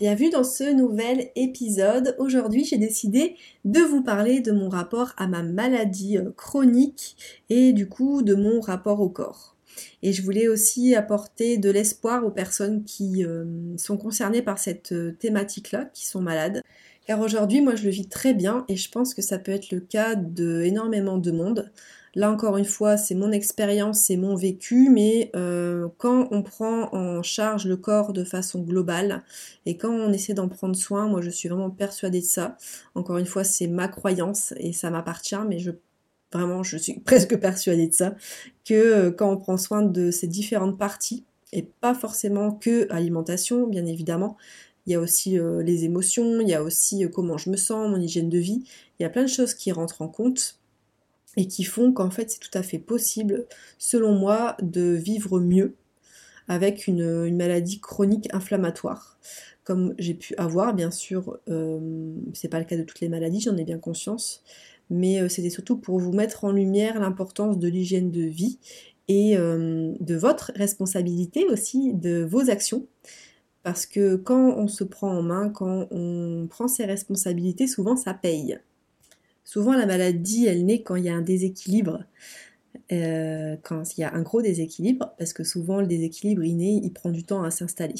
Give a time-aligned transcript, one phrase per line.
[0.00, 2.16] Bienvenue dans ce nouvel épisode.
[2.18, 3.36] Aujourd'hui, j'ai décidé
[3.66, 7.18] de vous parler de mon rapport à ma maladie euh, chronique
[7.50, 9.56] et du coup de mon rapport au corps.
[10.02, 13.44] Et je voulais aussi apporter de l'espoir aux personnes qui euh,
[13.76, 16.62] sont concernées par cette euh, thématique-là, qui sont malades.
[17.06, 19.70] Car aujourd'hui, moi, je le vis très bien et je pense que ça peut être
[19.70, 21.70] le cas de énormément de monde.
[22.14, 26.92] Là encore une fois, c'est mon expérience, c'est mon vécu, mais euh, quand on prend
[26.92, 29.22] en charge le corps de façon globale
[29.64, 32.56] et quand on essaie d'en prendre soin, moi je suis vraiment persuadée de ça.
[32.96, 35.70] Encore une fois, c'est ma croyance et ça m'appartient, mais je
[36.32, 38.14] vraiment je suis presque persuadée de ça
[38.64, 43.66] que euh, quand on prend soin de ces différentes parties et pas forcément que alimentation,
[43.68, 44.36] bien évidemment,
[44.86, 47.88] il y a aussi euh, les émotions, il y a aussi comment je me sens,
[47.88, 48.64] mon hygiène de vie,
[48.98, 50.59] il y a plein de choses qui rentrent en compte
[51.36, 53.46] et qui font qu'en fait c'est tout à fait possible,
[53.78, 55.76] selon moi, de vivre mieux
[56.48, 59.18] avec une, maladie chronique inflammatoire.
[59.62, 63.40] Comme j'ai pu avoir, bien sûr, euh, c'est pas le cas de toutes les maladies,
[63.40, 64.42] j'en ai bien conscience,
[64.90, 68.58] mais euh, c'était surtout pour vous mettre en lumière l'importance de l'hygiène de vie
[69.06, 72.86] et euh, de votre responsabilité aussi, de vos actions.
[73.62, 78.14] Parce que quand on se prend en main, quand on prend ses responsabilités, souvent ça
[78.14, 78.58] paye.
[79.52, 82.04] Souvent, la maladie, elle naît quand il y a un déséquilibre,
[82.92, 86.92] euh, quand il y a un gros déséquilibre, parce que souvent, le déséquilibre inné, il
[86.92, 87.96] prend du temps à s'installer.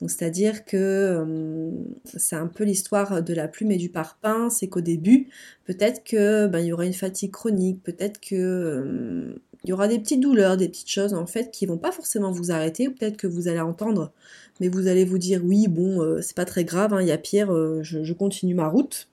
[0.00, 1.70] Donc, c'est-à-dire que euh,
[2.16, 5.28] c'est un peu l'histoire de la plume et du parpaing, c'est qu'au début,
[5.64, 9.86] peut-être que ben, il y aura une fatigue chronique, peut-être que euh, il y aura
[9.86, 12.90] des petites douleurs, des petites choses en fait qui vont pas forcément vous arrêter, ou
[12.90, 14.12] peut-être que vous allez entendre,
[14.58, 17.18] mais vous allez vous dire oui, bon, c'est pas très grave, hein, il y a
[17.18, 17.52] pire,
[17.84, 19.09] je continue ma route.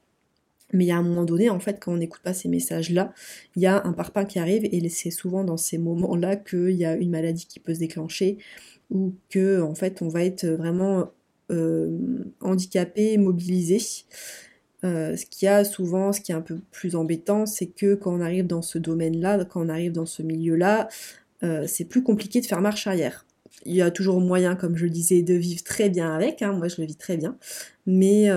[0.73, 3.13] Mais il y a un moment donné, en fait, quand on n'écoute pas ces messages-là,
[3.55, 6.85] il y a un parpaing qui arrive et c'est souvent dans ces moments-là qu'il y
[6.85, 8.37] a une maladie qui peut se déclencher
[8.89, 11.11] ou que, en fait, on va être vraiment
[11.51, 11.97] euh,
[12.41, 13.79] handicapé, mobilisé.
[14.83, 18.13] Euh, ce qui a souvent, ce qui est un peu plus embêtant, c'est que quand
[18.13, 20.89] on arrive dans ce domaine-là, quand on arrive dans ce milieu-là,
[21.43, 23.25] euh, c'est plus compliqué de faire marche arrière.
[23.65, 26.41] Il y a toujours moyen, comme je le disais, de vivre très bien avec.
[26.41, 26.53] Hein.
[26.53, 27.37] moi, je le vis très bien,
[27.85, 28.29] mais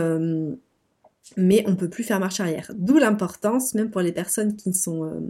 [1.37, 2.71] mais on peut plus faire marche arrière.
[2.77, 5.21] D'où l'importance, même pour les personnes qui ne sont, euh,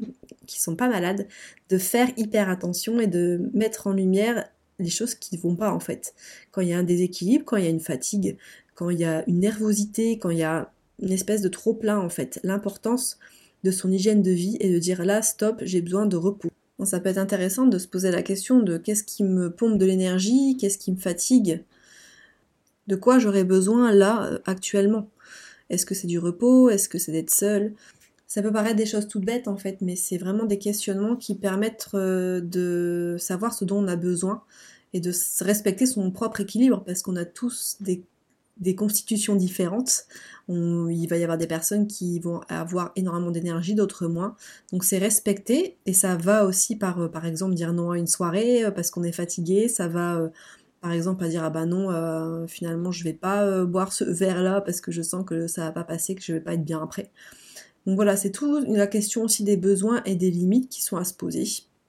[0.47, 1.27] sont pas malades,
[1.69, 5.71] de faire hyper attention et de mettre en lumière les choses qui ne vont pas
[5.71, 6.15] en fait.
[6.51, 8.37] Quand il y a un déséquilibre, quand il y a une fatigue,
[8.75, 10.73] quand il y a une nervosité, quand il y a
[11.03, 12.41] une espèce de trop plein en fait.
[12.43, 13.19] L'importance
[13.63, 16.51] de son hygiène de vie et de dire là stop, j'ai besoin de repos.
[16.85, 19.85] ça peut être intéressant de se poser la question de qu'est-ce qui me pompe de
[19.85, 21.63] l'énergie, qu'est-ce qui me fatigue,
[22.87, 25.09] de quoi j'aurais besoin là euh, actuellement?
[25.71, 26.69] Est-ce que c'est du repos?
[26.69, 27.75] Est-ce que c'est d'être seul?
[28.31, 31.35] Ça peut paraître des choses toutes bêtes en fait, mais c'est vraiment des questionnements qui
[31.35, 34.43] permettent euh, de savoir ce dont on a besoin
[34.93, 38.05] et de respecter son propre équilibre parce qu'on a tous des,
[38.77, 40.05] constitutions différentes.
[40.49, 44.37] il va y avoir des personnes qui vont avoir énormément d'énergie, d'autres moins.
[44.71, 48.07] Donc c'est respecter et ça va aussi par, euh, par exemple dire non à une
[48.07, 50.31] soirée euh, parce qu'on est fatigué, ça va
[50.81, 54.05] par exemple à dire ah bah non euh, finalement je vais pas euh, boire ce
[54.05, 56.55] verre là parce que je sens que ça va pas passer que je vais pas
[56.55, 57.11] être bien après.
[57.87, 61.05] Donc voilà c'est tout la question aussi des besoins et des limites qui sont à
[61.05, 61.45] se poser.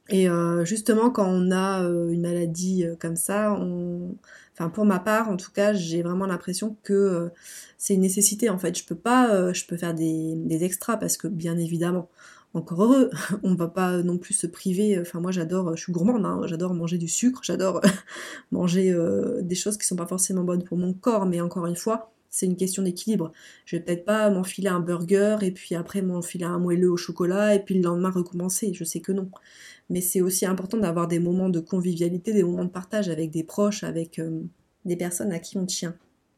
[0.09, 3.53] Et euh, justement quand on a une maladie comme ça
[4.53, 7.29] enfin pour ma part en tout cas j'ai vraiment l'impression que
[7.77, 8.77] c'est une nécessité en fait.
[8.77, 12.09] Je peux pas je peux faire des extras parce que bien évidemment
[12.53, 13.09] encore heureux,
[13.43, 16.73] on va pas non plus se priver, enfin moi j'adore, je suis gourmande, hein, j'adore
[16.73, 17.81] manger du sucre, j'adore
[18.51, 21.75] manger euh, des choses qui sont pas forcément bonnes pour mon corps, mais encore une
[21.75, 23.33] fois, c'est une question d'équilibre.
[23.65, 27.55] Je vais peut-être pas m'enfiler un burger et puis après m'enfiler un moelleux au chocolat
[27.55, 29.29] et puis le lendemain recommencer, je sais que non.
[29.89, 33.43] Mais c'est aussi important d'avoir des moments de convivialité, des moments de partage avec des
[33.43, 34.41] proches, avec euh,
[34.85, 35.95] des personnes à qui on tient.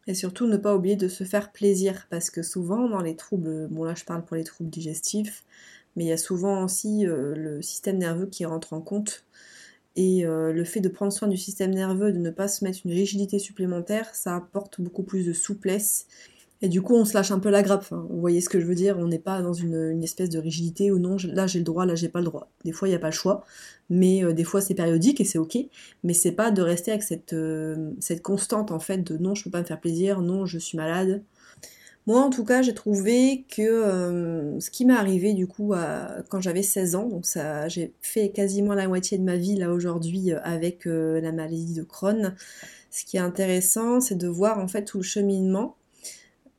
[0.07, 3.67] Et surtout ne pas oublier de se faire plaisir, parce que souvent dans les troubles,
[3.69, 5.45] bon là je parle pour les troubles digestifs,
[5.95, 9.25] mais il y a souvent aussi euh, le système nerveux qui rentre en compte.
[9.95, 12.79] Et euh, le fait de prendre soin du système nerveux, de ne pas se mettre
[12.85, 16.07] une rigidité supplémentaire, ça apporte beaucoup plus de souplesse
[16.63, 17.85] Et du coup, on se lâche un peu la grappe.
[17.91, 18.07] Hein.
[18.09, 18.97] Vous voyez ce que je veux dire?
[18.97, 21.95] On n'est pas dans une, espèce de rigidité où non, là j'ai le droit, là
[21.95, 22.49] j'ai pas le droit.
[22.65, 23.45] Des fois, il n'y a pas le choix.
[23.89, 25.57] Mais euh, des fois, c'est périodique et c'est ok.
[26.03, 27.35] Mais c'est pas de rester avec cette,
[28.23, 31.23] constante en fait de non, je peux pas me faire plaisir, non, je suis malade.
[32.05, 35.73] Moi, en tout cas, j'ai trouvé que euh, ce qui m'est arrivé du coup
[36.29, 37.25] quand j'avais 16 ans, donc
[37.67, 42.35] j'ai fait quasiment la moitié de ma vie là aujourd'hui avec la maladie de Crohn.
[42.91, 45.75] Ce qui est intéressant, c'est de voir en fait tout le cheminement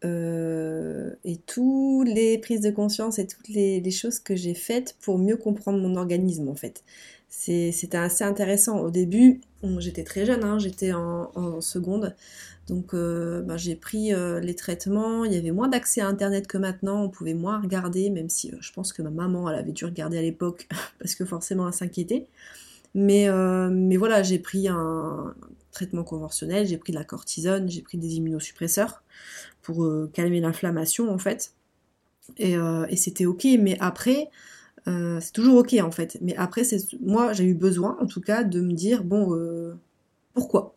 [0.05, 5.19] euh, et toutes les prises de conscience et toutes les, choses que j'ai faites pour
[5.19, 6.85] mieux comprendre mon organisme en fait.
[7.29, 8.81] C'était assez intéressant.
[8.81, 9.41] Au début,
[9.79, 12.15] j'étais très jeune, hein, j'étais en, seconde,
[12.69, 15.25] donc euh, bah, j'ai pris euh, les traitements.
[15.25, 18.53] Il y avait moins d'accès à Internet que maintenant, on pouvait moins regarder, même si
[18.59, 20.69] je pense que ma maman, elle avait dû regarder à l'époque
[20.99, 22.27] parce que forcément elle s'inquiétait.
[22.95, 23.29] Mais,
[23.97, 25.35] voilà, j'ai pris un
[25.75, 29.03] traitement conventionnel, j'ai pris de la cortisone, j'ai pris des immunosuppresseurs
[29.61, 31.53] pour euh, calmer l'inflammation en fait.
[32.41, 34.31] Euh, et, c'était ok, mais après,
[34.89, 36.17] euh, c'est toujours ok en fait.
[36.23, 36.63] Mais après,
[37.03, 39.37] moi j'ai eu besoin en tout cas de me dire bon
[40.33, 40.75] pourquoi?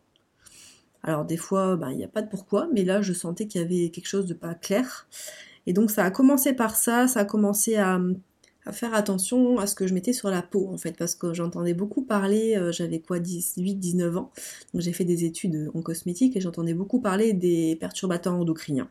[1.08, 3.62] Alors des fois, ben, il n'y a pas de pourquoi, mais là je sentais qu'il
[3.62, 5.08] y avait quelque chose de pas clair.
[5.66, 7.98] Et donc ça a commencé par ça, ça a commencé à,
[8.72, 11.72] faire attention à ce que je mettais sur la peau en fait parce que j'entendais
[11.72, 14.30] beaucoup parler, j'avais quoi 18 19 ans.
[14.74, 18.90] Donc j'ai fait des études en cosmétique et j'entendais beaucoup parler des perturbateurs endocriniens.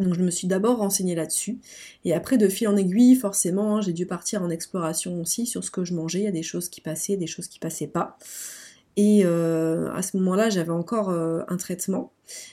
[0.00, 1.60] Donc je me suis d'abord renseignée là-dessus
[2.04, 5.70] et après de fil en aiguille forcément j'ai dû partir en exploration aussi sur ce
[5.70, 8.18] que je mangeais, il y a des choses qui passaient, des choses qui passaient pas.
[8.96, 12.12] Et euh, à ce moment-là, j'avais encore euh, un traitement.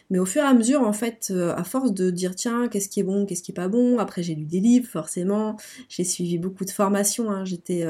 [0.10, 2.90] Mais au fur et à mesure, en fait, euh, à force de dire tiens, qu'est-ce
[2.90, 5.56] qui est bon, qu'est-ce qui est pas bon, après j'ai lu des livres, forcément,
[5.88, 7.46] j'ai suivi beaucoup de formations, hein.
[7.46, 7.84] j'étais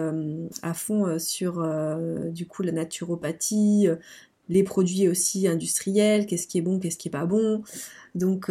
[0.61, 1.61] à fond sur
[2.31, 3.87] du coup la naturopathie,
[4.47, 7.63] les produits aussi industriels, qu'est-ce qui est bon, qu'est-ce qui est pas bon.
[8.15, 8.49] Donc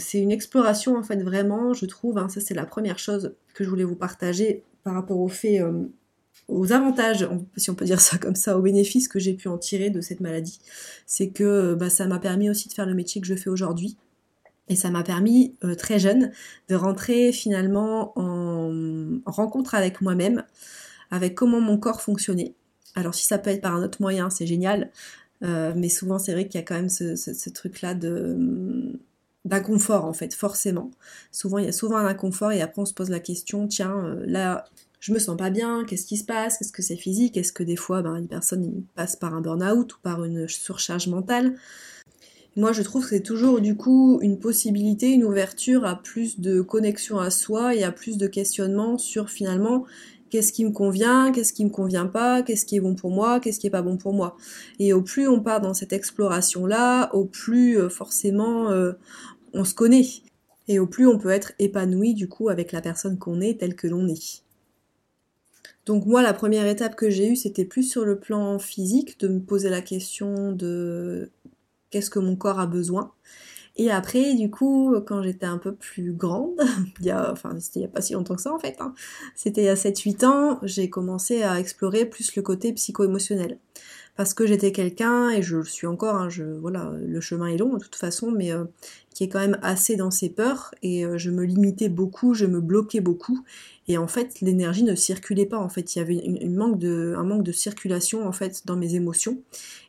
[0.00, 2.28] c'est une exploration en fait vraiment, je trouve, hein.
[2.28, 5.60] ça c'est la première chose que je voulais vous partager par rapport au fait
[6.48, 9.58] aux avantages, si on peut dire ça comme ça, aux bénéfices que j'ai pu en
[9.58, 10.60] tirer de cette maladie,
[11.06, 13.96] c'est que bah, ça m'a permis aussi de faire le métier que je fais aujourd'hui.
[14.68, 16.32] Et ça m'a permis, euh, très jeune,
[16.68, 20.44] de rentrer finalement en, rencontre avec moi-même,
[21.10, 22.54] avec comment mon corps fonctionnait.
[22.94, 24.90] Alors si ça peut être par un autre moyen, c'est génial.
[25.42, 28.98] Euh, mais souvent c'est vrai qu'il y a quand même ce, truc-là de
[29.44, 30.90] d'inconfort en fait, forcément.
[31.30, 33.94] Souvent il y a souvent un inconfort et après on se pose la question, tiens,
[34.04, 34.64] euh, là
[35.04, 37.62] je me sens pas bien, qu'est-ce qui se passe, qu'est-ce que c'est physique, est-ce que
[37.62, 41.56] des fois ben, une personne passe par un burn-out ou par une surcharge mentale.
[42.56, 46.62] Moi je trouve que c'est toujours du coup une possibilité, une ouverture à plus de
[46.62, 49.84] connexion à soi et à plus de questionnement sur finalement
[50.30, 53.40] qu'est-ce qui me convient, qu'est-ce qui me convient pas, qu'est-ce qui est bon pour moi,
[53.40, 54.38] qu'est-ce qui est pas bon pour moi.
[54.78, 58.92] Et au plus on part dans cette exploration là, au plus euh, forcément euh,
[59.52, 60.08] on se connaît.
[60.66, 63.74] Et au plus on peut être épanoui du coup avec la personne qu'on est telle
[63.74, 64.43] que l'on est.
[65.86, 69.28] Donc moi, la première étape que j'ai eue, c'était plus sur le plan physique, de
[69.28, 71.30] me poser la question de
[71.90, 73.12] qu'est-ce que mon corps a besoin.
[73.76, 76.60] Et après, du coup, quand j'étais un peu plus grande,
[77.00, 78.76] il y a, enfin, c'était il n'y a pas si longtemps que ça en fait,
[78.80, 78.94] hein,
[79.34, 83.58] c'était il y a 7-8 ans, j'ai commencé à explorer plus le côté psycho-émotionnel.
[84.16, 87.56] Parce que j'étais quelqu'un, et je le suis encore, hein, je, voilà, le chemin est
[87.56, 88.64] long de toute façon, mais euh,
[89.12, 92.46] qui est quand même assez dans ses peurs, et euh, je me limitais beaucoup, je
[92.46, 93.44] me bloquais beaucoup,
[93.88, 95.94] et en fait l'énergie ne circulait pas en fait.
[95.94, 99.42] Il y avait une, manque de, un manque de circulation en fait dans mes émotions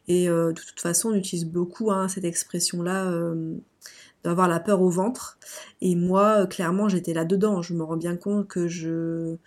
[0.07, 3.55] et euh, de toute façon on utilise beaucoup hein, cette expression là euh,
[4.23, 5.37] d'avoir la peur au ventre
[5.81, 9.37] et moi clairement j'étais là dedans je me rends bien compte que je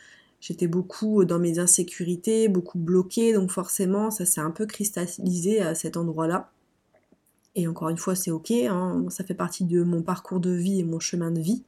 [0.41, 5.75] j'étais beaucoup dans mes insécurités beaucoup bloquée donc forcément ça s'est un peu cristallisé à
[5.75, 6.51] cet endroit là
[7.59, 10.79] et encore une fois, c'est ok, hein, ça fait partie de mon parcours de vie
[10.79, 11.65] et mon chemin de vie.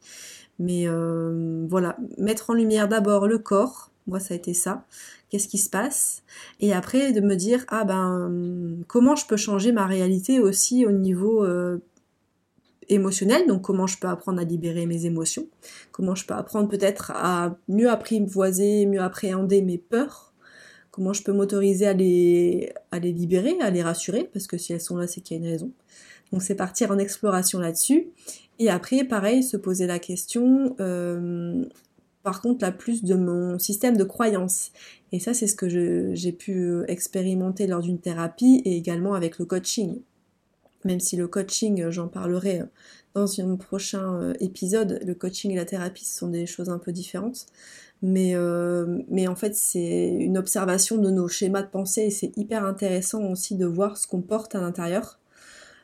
[0.61, 4.85] Mais euh, voilà, mettre en lumière d'abord le corps, moi ça a été ça,
[5.31, 6.23] qu'est-ce qui se passe,
[6.61, 10.93] et après de me dire, ah ben, comment je peux changer ma réalité aussi au
[10.93, 11.79] niveau euh,
[12.91, 15.47] émotionnel, donc comment je peux apprendre à libérer mes émotions,
[15.93, 20.33] comment je peux apprendre peut-être à mieux apprivoiser, mieux appréhender mes peurs,
[20.91, 24.73] comment je peux m'autoriser à les, à les libérer, à les rassurer, parce que si
[24.73, 25.71] elles sont là, c'est qu'il y a une raison.
[26.33, 28.09] Donc c'est partir en exploration là-dessus.
[28.59, 31.65] Et après, pareil, se poser la question, euh,
[32.23, 34.73] par contre, la plus de mon système de croyance.
[35.13, 35.69] Et ça, c'est ce que
[36.15, 40.01] j'ai pu expérimenter lors d'une thérapie et également avec le coaching.
[40.85, 42.63] Même si le coaching, j'en parlerai
[43.15, 46.79] dans un prochain euh, épisode, le coaching et la thérapie, ce sont des choses un
[46.79, 47.47] peu différentes.
[48.03, 52.37] Mais, euh, mais en fait, c'est une observation de nos schémas de pensée et c'est
[52.37, 55.19] hyper intéressant aussi de voir ce qu'on porte à l'intérieur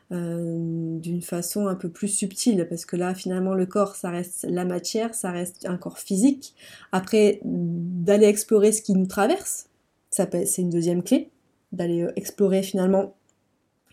[0.09, 4.63] d'une façon un peu plus subtile, parce que là finalement le corps ça reste la
[4.63, 6.55] matière, ça reste un corps physique.
[6.93, 9.67] Après, d'aller explorer ce qui nous traverse,
[10.09, 11.29] c'est une deuxième clé,
[11.73, 13.17] d'aller explorer finalement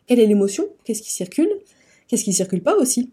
[0.06, 1.50] quelle est l'émotion, qu'est-ce qui circule,
[2.08, 3.12] qu'est-ce qui circule pas aussi?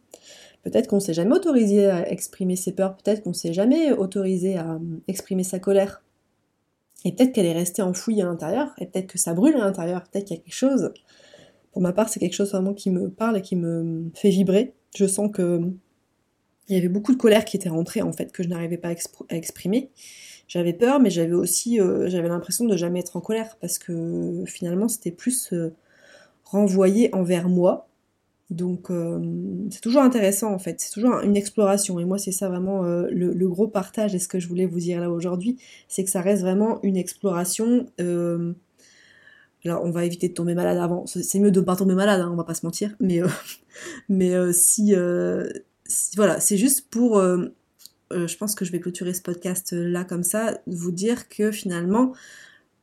[0.64, 4.80] Peut-être qu'on s'est jamais autorisé à exprimer ses peurs, peut-être qu'on s'est jamais autorisé à
[5.08, 6.04] exprimer sa colère.
[7.04, 10.04] Et peut-être qu'elle est restée enfouie à l'intérieur, et peut-être que ça brûle à l'intérieur,
[10.04, 10.94] peut-être qu'il y a quelque chose.
[11.72, 14.74] Pour ma part, c'est quelque chose vraiment qui me parle et qui me fait vibrer.
[14.96, 15.72] Je sens que
[16.68, 18.90] il y avait beaucoup de colère qui était rentrée en fait, que je n'arrivais pas
[18.90, 19.90] à, exprimer.
[20.48, 24.44] J'avais peur, mais j'avais aussi, euh, j'avais l'impression de jamais être en colère parce que
[24.46, 25.74] finalement c'était plus euh,
[26.52, 27.88] renvoyé envers moi
[28.52, 29.20] donc euh,
[29.72, 32.00] c'est toujours intéressant en fait, c'est toujours une exploration.
[32.00, 34.80] Et moi c'est ça vraiment euh, le, gros partage et ce que je voulais vous
[34.80, 37.88] dire là aujourd'hui, c'est que ça reste vraiment une exploration.
[38.02, 38.54] Euh,
[39.64, 42.20] alors on va éviter de tomber malade avant, c'est mieux de ne pas tomber malade,
[42.20, 43.22] hein, on va pas se mentir, mais,
[44.10, 44.94] mais si,
[46.16, 47.22] voilà, c'est juste pour...
[47.22, 52.14] je pense que je vais clôturer ce podcast là comme ça, vous dire que finalement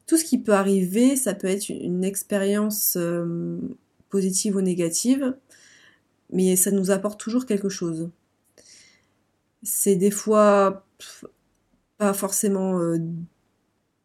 [0.09, 2.99] tout ce qui peut arriver, ça peut être une expérience
[4.09, 5.37] positive ou négative,
[6.33, 8.11] mais ça nous apporte toujours quelque chose.
[9.63, 10.85] C'est des fois
[11.99, 12.99] pas forcément euh,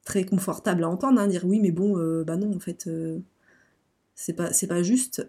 [0.03, 3.19] très confortable à entendre, hein, dire oui, mais bon, euh, bah non, en fait, euh,
[4.15, 5.27] c'est pas, pas juste.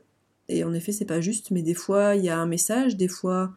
[0.49, 3.09] Et en effet, c'est pas juste, mais des fois, il y a un message, des
[3.09, 3.53] fois,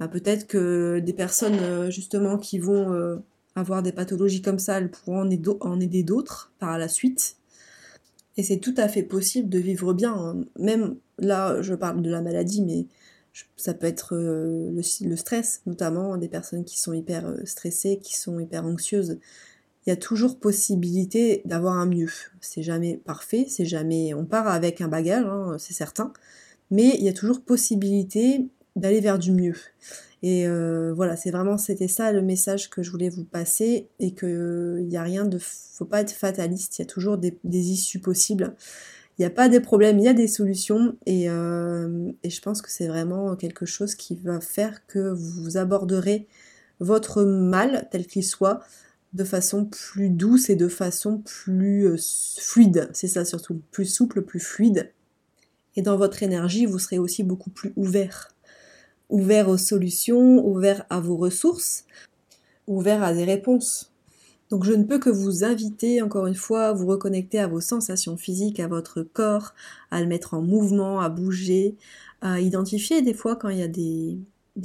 [0.00, 3.22] bah, peut-être que des personnes, justement, qui vont
[3.54, 5.28] avoir des pathologies comme ça, elles pourront
[5.60, 7.36] en aider d'autres par la suite.
[8.36, 10.14] Et c'est tout à fait possible de vivre bien.
[10.14, 10.44] Hein.
[10.58, 12.86] Même là, je parle de la maladie, mais
[13.56, 18.18] ça peut être euh, le, stress, notamment des personnes qui sont hyper euh, stressées, qui
[18.18, 19.18] sont hyper anxieuses.
[19.86, 22.10] Il y a toujours possibilité d'avoir un mieux.
[22.40, 24.14] C'est jamais parfait, c'est jamais.
[24.14, 26.12] On part avec un bagage, hein, c'est certain,
[26.70, 29.56] mais il y a toujours possibilité d'aller vers du mieux.
[30.22, 34.14] Et euh, voilà, c'est vraiment c'était ça le message que je voulais vous passer et
[34.14, 36.78] que il y a rien de, faut pas être fataliste.
[36.78, 38.54] Il y a toujours des, issues possibles.
[39.18, 42.40] Il n'y a pas de problèmes, il y a des solutions et, euh, et je
[42.40, 46.26] pense que c'est vraiment quelque chose qui va faire que vous aborderez
[46.80, 48.60] votre mal tel qu'il soit
[49.12, 51.96] de façon plus douce et de façon plus euh,
[52.38, 52.88] fluide.
[52.92, 54.90] C'est ça surtout, plus souple, plus fluide.
[55.76, 58.28] Et dans votre énergie, vous serez aussi beaucoup plus ouvert
[59.12, 61.84] ouvert aux solutions, ouvert à vos ressources,
[62.66, 63.92] ouvert à des réponses.
[64.50, 67.60] Donc je ne peux que vous inviter encore une fois à vous reconnecter à vos
[67.60, 69.54] sensations physiques, à votre corps,
[69.90, 71.76] à le mettre en mouvement, à bouger,
[72.22, 74.18] à identifier des fois quand il y a des,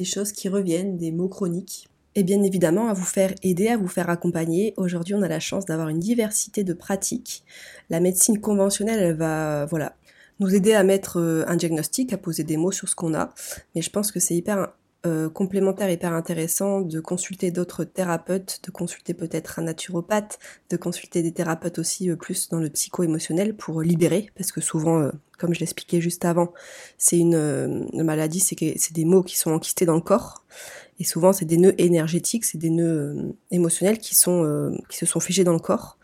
[0.05, 1.89] choses qui reviennent, des mots chroniques.
[2.15, 4.73] Et bien évidemment à vous faire aider, à vous faire accompagner.
[4.77, 7.43] Aujourd'hui on a la chance d'avoir une diversité de pratiques.
[7.89, 9.95] La médecine conventionnelle elle va voilà,
[10.39, 13.33] nous aider à mettre euh, un diagnostic, à poser des mots sur ce qu'on a.
[13.75, 14.69] Mais je pense que c'est hyper
[15.05, 20.39] euh, complémentaire, hyper intéressant de consulter d'autres thérapeutes, de consulter peut-être un naturopathe,
[20.69, 25.09] de consulter des thérapeutes aussi euh, plus dans le psycho-émotionnel pour libérer, parce que souvent,
[25.37, 26.51] comme je l'expliquais juste avant,
[26.97, 30.43] c'est une, maladie, c'est c'est des mots qui sont enquistés dans le corps.
[30.99, 35.19] Et souvent, c'est des nœuds énergétiques, c'est des nœuds émotionnels qui sont qui se sont
[35.19, 35.99] figés dans le corps.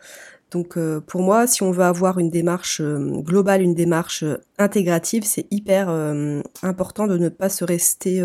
[0.54, 4.36] Donc euh, pour moi, si on veut avoir une démarche euh, globale, une démarche euh,
[4.56, 5.88] intégrative, c'est hyper
[6.62, 8.22] important de ne pas se rester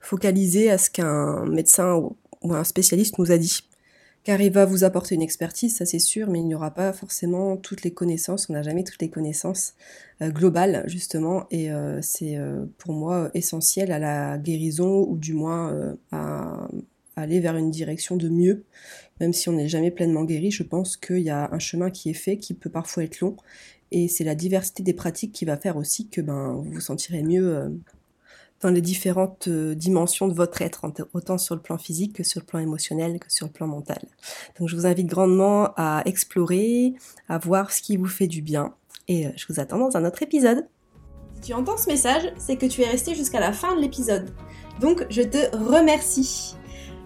[0.00, 2.16] focalisé à ce qu'un médecin ou,
[2.54, 3.68] un spécialiste nous a dit.
[4.24, 6.94] Car il va vous apporter une expertise, ça c'est sûr, mais il n'y aura pas
[6.94, 9.74] forcément toutes les connaissances, on n'a jamais toutes les connaissances
[10.22, 12.38] globales justement, et c'est
[12.78, 16.68] pour moi essentiel à la guérison ou du moins à
[17.16, 18.64] aller vers une direction de mieux
[19.20, 22.10] même si on n'est jamais pleinement guéri, je pense qu'il y a un chemin qui
[22.10, 23.36] est fait, qui peut parfois être long,
[23.92, 27.22] et c'est la diversité des pratiques qui va faire aussi que ben, vous vous sentirez
[27.22, 27.68] mieux euh,
[28.60, 32.40] dans les différentes euh, dimensions de votre être, autant sur le plan physique que sur
[32.40, 34.00] le plan émotionnel, que sur le plan mental.
[34.58, 36.94] Donc je vous invite grandement à explorer,
[37.28, 38.74] à voir ce qui vous fait du bien,
[39.08, 40.66] et euh, je vous attends dans un autre épisode.
[41.34, 44.30] Si tu entends ce message, c'est que tu es resté jusqu'à la fin de l'épisode.
[44.80, 46.54] Donc je te remercie.